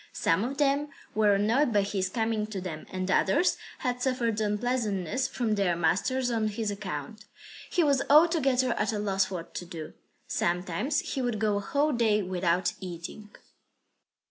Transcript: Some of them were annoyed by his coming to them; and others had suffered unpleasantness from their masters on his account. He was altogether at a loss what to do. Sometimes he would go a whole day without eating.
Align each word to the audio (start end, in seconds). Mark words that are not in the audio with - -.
Some 0.13 0.43
of 0.43 0.57
them 0.57 0.87
were 1.13 1.35
annoyed 1.35 1.71
by 1.71 1.83
his 1.83 2.09
coming 2.09 2.47
to 2.47 2.59
them; 2.59 2.87
and 2.91 3.11
others 3.11 3.55
had 3.77 4.01
suffered 4.01 4.41
unpleasantness 4.41 5.27
from 5.27 5.53
their 5.53 5.75
masters 5.75 6.31
on 6.31 6.47
his 6.47 6.71
account. 6.71 7.25
He 7.69 7.83
was 7.83 8.01
altogether 8.09 8.71
at 8.73 8.93
a 8.93 8.97
loss 8.97 9.29
what 9.29 9.53
to 9.53 9.63
do. 9.67 9.93
Sometimes 10.25 11.01
he 11.01 11.21
would 11.21 11.37
go 11.37 11.55
a 11.57 11.61
whole 11.61 11.91
day 11.93 12.23
without 12.23 12.73
eating. 12.79 13.29